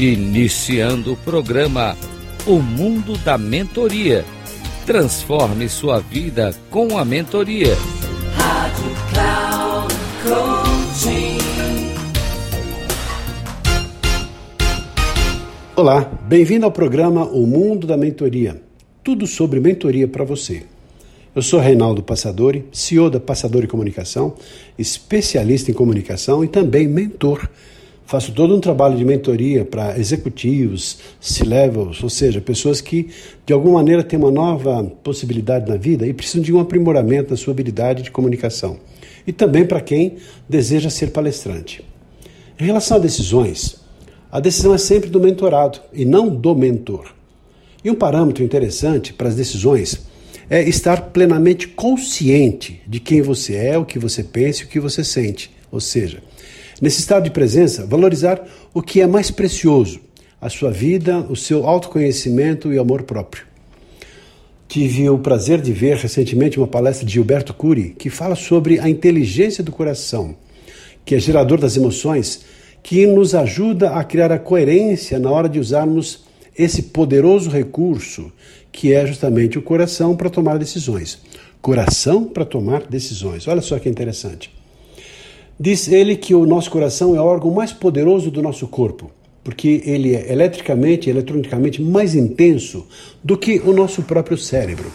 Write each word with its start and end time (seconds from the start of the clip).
Iniciando 0.00 1.14
o 1.14 1.16
programa 1.16 1.96
O 2.46 2.60
Mundo 2.60 3.18
da 3.18 3.36
Mentoria. 3.36 4.24
Transforme 4.86 5.68
sua 5.68 5.98
vida 5.98 6.54
com 6.70 6.96
a 6.96 7.04
mentoria. 7.04 7.74
Rádio 8.36 8.84
Cloud 9.10 9.94
Coaching. 10.22 11.38
Olá, 15.74 16.02
bem-vindo 16.28 16.64
ao 16.64 16.70
programa 16.70 17.24
O 17.24 17.44
Mundo 17.44 17.84
da 17.84 17.96
Mentoria. 17.96 18.62
Tudo 19.02 19.26
sobre 19.26 19.58
mentoria 19.58 20.06
para 20.06 20.24
você. 20.24 20.62
Eu 21.34 21.42
sou 21.42 21.58
Reinaldo 21.58 22.04
Passadori, 22.04 22.64
CEO 22.70 23.10
da 23.10 23.18
Passadori 23.18 23.66
Comunicação, 23.66 24.36
especialista 24.78 25.72
em 25.72 25.74
comunicação 25.74 26.44
e 26.44 26.46
também 26.46 26.86
mentor 26.86 27.48
Faço 28.08 28.32
todo 28.32 28.56
um 28.56 28.58
trabalho 28.58 28.96
de 28.96 29.04
mentoria 29.04 29.66
para 29.66 29.98
executivos, 29.98 30.96
C-levels, 31.20 32.02
ou 32.02 32.08
seja, 32.08 32.40
pessoas 32.40 32.80
que 32.80 33.10
de 33.44 33.52
alguma 33.52 33.74
maneira 33.74 34.02
têm 34.02 34.18
uma 34.18 34.30
nova 34.30 34.82
possibilidade 35.04 35.68
na 35.68 35.76
vida 35.76 36.06
e 36.06 36.14
precisam 36.14 36.40
de 36.40 36.50
um 36.50 36.58
aprimoramento 36.58 37.32
na 37.32 37.36
sua 37.36 37.52
habilidade 37.52 38.02
de 38.02 38.10
comunicação. 38.10 38.78
E 39.26 39.32
também 39.32 39.66
para 39.66 39.82
quem 39.82 40.16
deseja 40.48 40.88
ser 40.88 41.10
palestrante. 41.10 41.84
Em 42.58 42.64
relação 42.64 42.96
a 42.96 43.00
decisões, 43.00 43.76
a 44.32 44.40
decisão 44.40 44.72
é 44.72 44.78
sempre 44.78 45.10
do 45.10 45.20
mentorado 45.20 45.78
e 45.92 46.06
não 46.06 46.30
do 46.30 46.54
mentor. 46.54 47.14
E 47.84 47.90
um 47.90 47.94
parâmetro 47.94 48.42
interessante 48.42 49.12
para 49.12 49.28
as 49.28 49.34
decisões 49.34 50.00
é 50.48 50.66
estar 50.66 51.10
plenamente 51.10 51.68
consciente 51.68 52.80
de 52.86 53.00
quem 53.00 53.20
você 53.20 53.54
é, 53.54 53.76
o 53.76 53.84
que 53.84 53.98
você 53.98 54.24
pensa 54.24 54.62
e 54.62 54.64
o 54.64 54.68
que 54.68 54.80
você 54.80 55.04
sente. 55.04 55.50
Ou 55.70 55.78
seja, 55.78 56.22
Nesse 56.80 57.00
estado 57.00 57.24
de 57.24 57.30
presença, 57.30 57.84
valorizar 57.84 58.40
o 58.72 58.80
que 58.80 59.00
é 59.00 59.06
mais 59.06 59.30
precioso, 59.32 60.00
a 60.40 60.48
sua 60.48 60.70
vida, 60.70 61.18
o 61.28 61.34
seu 61.34 61.66
autoconhecimento 61.66 62.72
e 62.72 62.78
amor 62.78 63.02
próprio. 63.02 63.44
Tive 64.68 65.08
o 65.10 65.18
prazer 65.18 65.60
de 65.60 65.72
ver 65.72 65.96
recentemente 65.96 66.56
uma 66.58 66.68
palestra 66.68 67.04
de 67.04 67.14
Gilberto 67.14 67.52
Cury 67.52 67.96
que 67.98 68.10
fala 68.10 68.36
sobre 68.36 68.78
a 68.78 68.88
inteligência 68.88 69.64
do 69.64 69.72
coração, 69.72 70.36
que 71.04 71.16
é 71.16 71.18
gerador 71.18 71.58
das 71.58 71.76
emoções, 71.76 72.42
que 72.82 73.06
nos 73.06 73.34
ajuda 73.34 73.90
a 73.90 74.04
criar 74.04 74.30
a 74.30 74.38
coerência 74.38 75.18
na 75.18 75.30
hora 75.30 75.48
de 75.48 75.58
usarmos 75.58 76.26
esse 76.56 76.82
poderoso 76.82 77.50
recurso 77.50 78.30
que 78.70 78.92
é 78.92 79.04
justamente 79.04 79.58
o 79.58 79.62
coração 79.62 80.14
para 80.14 80.30
tomar 80.30 80.58
decisões. 80.58 81.18
Coração 81.60 82.24
para 82.24 82.44
tomar 82.44 82.82
decisões. 82.82 83.48
Olha 83.48 83.62
só 83.62 83.78
que 83.78 83.88
interessante. 83.88 84.52
Diz 85.60 85.88
ele 85.88 86.14
que 86.14 86.34
o 86.34 86.46
nosso 86.46 86.70
coração 86.70 87.16
é 87.16 87.20
o 87.20 87.24
órgão 87.24 87.50
mais 87.50 87.72
poderoso 87.72 88.30
do 88.30 88.40
nosso 88.40 88.68
corpo, 88.68 89.10
porque 89.42 89.82
ele 89.84 90.14
é 90.14 90.30
eletricamente 90.30 91.10
eletronicamente 91.10 91.82
mais 91.82 92.14
intenso 92.14 92.86
do 93.24 93.36
que 93.36 93.58
o 93.64 93.72
nosso 93.72 94.02
próprio 94.02 94.38
cérebro. 94.38 94.92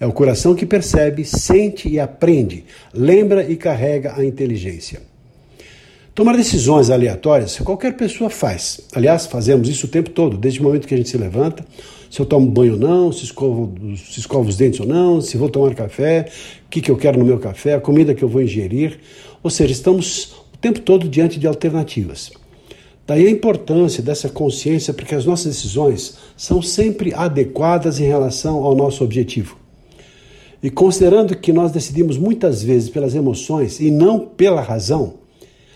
É 0.00 0.06
o 0.06 0.12
coração 0.12 0.54
que 0.54 0.64
percebe, 0.64 1.24
sente 1.24 1.88
e 1.88 2.00
aprende, 2.00 2.64
lembra 2.94 3.48
e 3.48 3.54
carrega 3.54 4.14
a 4.16 4.24
inteligência. 4.24 5.02
Tomar 6.14 6.36
decisões 6.36 6.90
aleatórias 6.90 7.58
qualquer 7.58 7.94
pessoa 7.94 8.30
faz. 8.30 8.80
Aliás, 8.94 9.26
fazemos 9.26 9.68
isso 9.68 9.86
o 9.86 9.90
tempo 9.90 10.10
todo, 10.10 10.36
desde 10.38 10.60
o 10.60 10.62
momento 10.62 10.88
que 10.88 10.94
a 10.94 10.96
gente 10.96 11.08
se 11.08 11.18
levanta, 11.18 11.64
se 12.12 12.20
eu 12.20 12.26
tomo 12.26 12.46
banho 12.46 12.74
ou 12.74 12.78
não, 12.78 13.10
se 13.10 13.24
escovo, 13.24 13.72
se 13.96 14.20
escovo 14.20 14.46
os 14.46 14.58
dentes 14.58 14.80
ou 14.80 14.86
não, 14.86 15.22
se 15.22 15.38
vou 15.38 15.48
tomar 15.48 15.74
café, 15.74 16.28
o 16.66 16.68
que, 16.68 16.82
que 16.82 16.90
eu 16.90 16.96
quero 16.98 17.18
no 17.18 17.24
meu 17.24 17.38
café, 17.38 17.72
a 17.72 17.80
comida 17.80 18.14
que 18.14 18.22
eu 18.22 18.28
vou 18.28 18.42
ingerir. 18.42 18.98
Ou 19.42 19.48
seja, 19.48 19.72
estamos 19.72 20.34
o 20.52 20.58
tempo 20.60 20.78
todo 20.80 21.08
diante 21.08 21.40
de 21.40 21.46
alternativas. 21.46 22.30
Daí 23.06 23.26
a 23.26 23.30
importância 23.30 24.02
dessa 24.02 24.28
consciência, 24.28 24.92
porque 24.92 25.14
as 25.14 25.24
nossas 25.24 25.54
decisões 25.54 26.18
são 26.36 26.60
sempre 26.60 27.14
adequadas 27.14 27.98
em 27.98 28.04
relação 28.04 28.62
ao 28.62 28.76
nosso 28.76 29.02
objetivo. 29.02 29.56
E 30.62 30.68
considerando 30.68 31.34
que 31.34 31.50
nós 31.50 31.72
decidimos 31.72 32.18
muitas 32.18 32.62
vezes 32.62 32.90
pelas 32.90 33.14
emoções 33.14 33.80
e 33.80 33.90
não 33.90 34.20
pela 34.20 34.60
razão, 34.60 35.14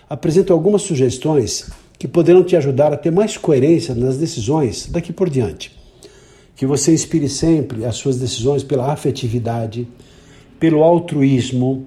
apresento 0.07 0.53
algumas 0.53 0.83
sugestões 0.83 1.71
que 1.99 2.07
poderão 2.07 2.45
te 2.45 2.55
ajudar 2.57 2.93
a 2.93 2.97
ter 2.99 3.11
mais 3.11 3.39
coerência 3.39 3.95
nas 3.95 4.19
decisões 4.19 4.87
daqui 4.91 5.15
por 5.15 5.31
diante. 5.31 5.76
Que 6.57 6.67
você 6.67 6.93
inspire 6.93 7.29
sempre 7.29 7.85
as 7.85 7.97
suas 7.97 8.19
decisões 8.19 8.65
pela 8.65 8.93
afetividade, 8.93 9.87
pelo 10.59 10.83
altruísmo, 10.83 11.87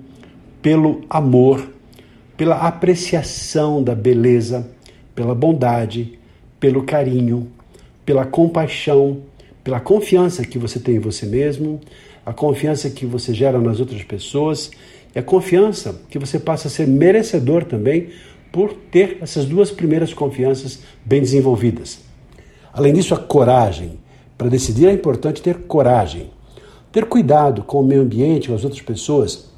pelo 0.62 1.02
amor, 1.10 1.68
pela 2.38 2.56
apreciação 2.56 3.84
da 3.84 3.94
beleza, 3.94 4.70
pela 5.14 5.36
bondade, 5.36 6.18
pelo 6.60 6.84
carinho, 6.84 7.52
pela 8.06 8.26
compaixão, 8.26 9.24
pela 9.64 9.80
confiança 9.80 10.46
que 10.46 10.58
você 10.58 10.80
tem 10.80 10.96
em 10.96 11.00
você 11.00 11.26
mesmo, 11.26 11.82
a 12.26 12.34
confiança 12.34 12.90
que 12.90 13.06
você 13.06 13.34
gera 13.34 13.60
nas 13.60 13.80
outras 13.80 14.04
pessoas 14.04 14.72
e 15.16 15.20
a 15.20 15.24
confiança 15.24 16.00
que 16.10 16.20
você 16.20 16.40
passa 16.40 16.68
a 16.68 16.72
ser 16.72 16.88
merecedor 16.88 17.66
também 17.66 18.10
por 18.52 18.74
ter 18.74 19.18
essas 19.22 19.46
duas 19.46 19.72
primeiras 19.72 20.14
confianças 20.14 20.80
bem 21.06 21.22
desenvolvidas. 21.22 22.00
Além 22.74 22.94
disso, 22.94 23.14
a 23.14 23.18
coragem. 23.18 24.00
Para 24.40 24.48
decidir 24.48 24.88
é 24.88 24.94
importante 24.94 25.42
ter 25.42 25.64
coragem. 25.64 26.32
Ter 26.94 27.06
cuidado 27.08 27.62
com 27.62 27.82
o 27.82 27.84
meio 27.84 28.04
ambiente, 28.04 28.48
com 28.48 28.56
as 28.56 28.64
outras 28.64 28.82
pessoas, 28.82 29.50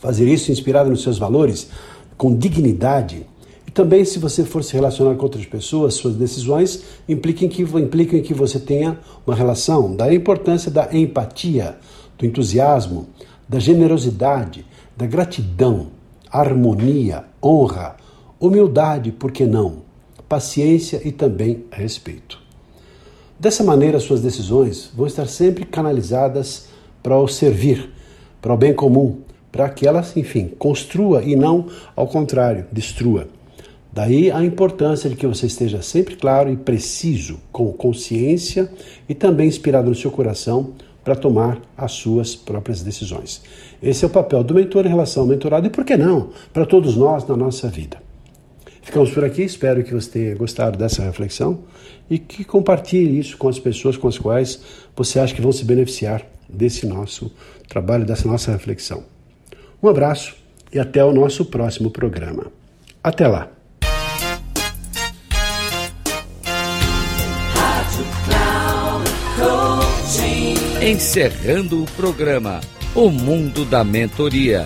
fazer 0.00 0.28
isso 0.28 0.50
inspirado 0.50 0.90
nos 0.90 1.04
seus 1.04 1.18
valores, 1.18 1.70
com 2.16 2.36
dignidade. 2.36 3.24
E 3.64 3.70
também, 3.70 4.04
se 4.04 4.18
você 4.18 4.44
for 4.44 4.64
se 4.64 4.72
relacionar 4.72 5.14
com 5.14 5.22
outras 5.22 5.46
pessoas, 5.46 5.94
suas 5.94 6.16
decisões 6.16 6.82
impliquem 7.08 7.48
que, 7.48 7.62
impliquem 7.62 8.20
que 8.20 8.34
você 8.34 8.58
tenha 8.58 8.98
uma 9.24 9.36
relação. 9.36 9.94
Da 9.94 10.12
importância 10.12 10.68
da 10.68 10.92
empatia, 10.92 11.78
do 12.18 12.26
entusiasmo, 12.26 13.06
da 13.48 13.60
generosidade, 13.60 14.66
da 14.96 15.06
gratidão, 15.06 15.92
harmonia, 16.28 17.22
honra, 17.40 17.94
humildade, 18.40 19.12
por 19.12 19.30
que 19.30 19.46
não? 19.46 19.84
Paciência 20.28 21.00
e 21.04 21.12
também 21.12 21.66
respeito. 21.70 22.45
Dessa 23.38 23.62
maneira, 23.62 24.00
suas 24.00 24.22
decisões 24.22 24.90
vão 24.96 25.06
estar 25.06 25.26
sempre 25.26 25.66
canalizadas 25.66 26.68
para 27.02 27.18
o 27.18 27.28
servir, 27.28 27.90
para 28.40 28.54
o 28.54 28.56
bem 28.56 28.72
comum, 28.72 29.18
para 29.52 29.68
que 29.68 29.86
ela, 29.86 30.02
enfim, 30.16 30.48
construa 30.58 31.22
e 31.22 31.36
não, 31.36 31.66
ao 31.94 32.08
contrário, 32.08 32.64
destrua. 32.72 33.28
Daí 33.92 34.30
a 34.30 34.42
importância 34.42 35.08
de 35.10 35.16
que 35.16 35.26
você 35.26 35.46
esteja 35.46 35.82
sempre 35.82 36.16
claro 36.16 36.50
e 36.50 36.56
preciso, 36.56 37.38
com 37.52 37.72
consciência 37.72 38.70
e 39.08 39.14
também 39.14 39.48
inspirado 39.48 39.88
no 39.88 39.94
seu 39.94 40.10
coração 40.10 40.72
para 41.04 41.14
tomar 41.14 41.60
as 41.76 41.92
suas 41.92 42.34
próprias 42.34 42.82
decisões. 42.82 43.42
Esse 43.82 44.04
é 44.04 44.08
o 44.08 44.10
papel 44.10 44.42
do 44.42 44.54
mentor 44.54 44.86
em 44.86 44.90
relação 44.90 45.22
ao 45.22 45.28
mentorado 45.28 45.66
e, 45.66 45.70
por 45.70 45.84
que 45.84 45.96
não, 45.96 46.30
para 46.52 46.66
todos 46.66 46.96
nós 46.96 47.26
na 47.26 47.36
nossa 47.36 47.68
vida. 47.68 48.05
Ficamos 48.86 49.10
por 49.10 49.24
aqui, 49.24 49.42
espero 49.42 49.82
que 49.82 49.92
você 49.92 50.08
tenha 50.08 50.36
gostado 50.36 50.78
dessa 50.78 51.02
reflexão 51.02 51.64
e 52.08 52.20
que 52.20 52.44
compartilhe 52.44 53.18
isso 53.18 53.36
com 53.36 53.48
as 53.48 53.58
pessoas 53.58 53.96
com 53.96 54.06
as 54.06 54.16
quais 54.16 54.60
você 54.94 55.18
acha 55.18 55.34
que 55.34 55.42
vão 55.42 55.50
se 55.50 55.64
beneficiar 55.64 56.22
desse 56.48 56.86
nosso 56.86 57.32
trabalho, 57.68 58.06
dessa 58.06 58.28
nossa 58.28 58.52
reflexão. 58.52 59.02
Um 59.82 59.88
abraço 59.88 60.36
e 60.72 60.78
até 60.78 61.04
o 61.04 61.12
nosso 61.12 61.44
próximo 61.46 61.90
programa. 61.90 62.46
Até 63.02 63.26
lá! 63.26 63.50
Encerrando 70.80 71.82
o 71.82 71.86
programa 71.96 72.60
O 72.94 73.10
Mundo 73.10 73.64
da 73.64 73.82
Mentoria. 73.82 74.64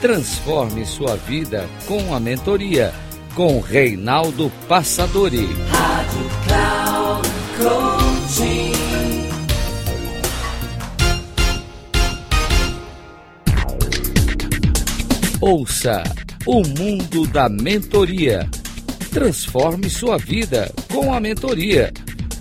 Transforme 0.00 0.86
sua 0.86 1.16
vida 1.16 1.66
com 1.88 2.14
a 2.14 2.20
mentoria 2.20 2.94
com 3.38 3.60
Reinaldo 3.60 4.50
Passadori. 4.66 5.46
Rádio 5.70 6.30
Cloud 6.48 7.28
Coaching. 7.62 8.72
Ouça 15.40 16.02
o 16.44 16.66
mundo 16.66 17.28
da 17.28 17.48
mentoria. 17.48 18.50
Transforme 19.12 19.88
sua 19.88 20.18
vida 20.18 20.68
com 20.92 21.14
a 21.14 21.20
mentoria. 21.20 21.92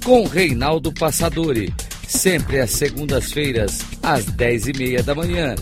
Com 0.04 0.26
Reinaldo 0.26 0.92
Passadori. 0.92 1.72
Sempre 2.08 2.60
às 2.60 2.72
segundas-feiras, 2.72 3.82
às 4.02 4.26
dez 4.26 4.66
e 4.66 4.74
meia 4.74 5.04
da 5.04 5.14
manhã. 5.14 5.54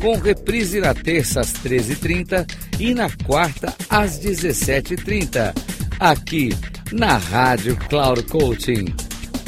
Com 0.00 0.16
reprise 0.18 0.78
na 0.78 0.94
terça 0.94 1.40
às 1.40 1.52
13h30 1.52 2.46
e 2.78 2.94
na 2.94 3.10
quarta 3.24 3.74
às 3.88 4.20
17h30. 4.20 5.52
Aqui 5.98 6.50
na 6.92 7.16
Rádio 7.16 7.76
Cloud 7.88 8.22
Coaching. 8.24 8.94